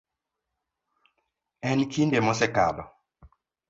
[1.69, 2.83] En kinde mosekalo.